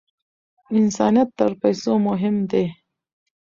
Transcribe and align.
انسانیت 0.77 1.29
تر 1.37 1.51
پیسو 1.61 1.93
مهم 2.07 2.35
دی. 2.51 2.65